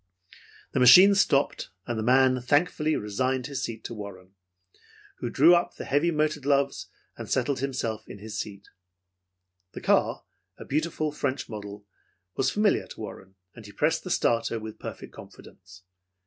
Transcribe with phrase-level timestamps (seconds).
[0.71, 4.33] The machine stopped, and the man thankfully resigned his seat to Warren,
[5.19, 8.67] who drew up the heavy motor gloves, and settled himself in his seat.
[9.73, 10.23] The car,
[10.57, 11.85] a beautiful French model,
[12.35, 15.83] was familiar to Warren, and he pressed the starter with perfect confidence.